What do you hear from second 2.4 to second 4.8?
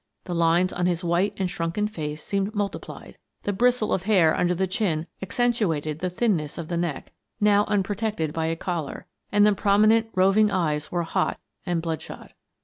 multiplied, the bristle of hair under the